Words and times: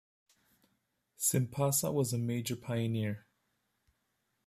Simpasa 1.19 1.93
was 1.93 2.11
a 2.11 2.17
major 2.17 2.55
pioneer. 2.55 3.27